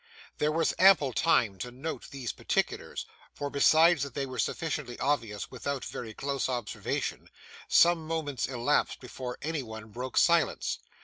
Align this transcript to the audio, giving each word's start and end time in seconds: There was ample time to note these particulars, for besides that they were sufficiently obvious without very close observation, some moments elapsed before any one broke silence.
There 0.39 0.51
was 0.51 0.73
ample 0.79 1.13
time 1.13 1.59
to 1.59 1.69
note 1.69 2.09
these 2.09 2.33
particulars, 2.33 3.05
for 3.35 3.51
besides 3.51 4.01
that 4.01 4.15
they 4.15 4.25
were 4.25 4.39
sufficiently 4.39 4.97
obvious 4.97 5.51
without 5.51 5.85
very 5.85 6.11
close 6.15 6.49
observation, 6.49 7.29
some 7.67 8.07
moments 8.07 8.47
elapsed 8.47 8.99
before 8.99 9.37
any 9.43 9.61
one 9.61 9.89
broke 9.89 10.17
silence. 10.17 10.79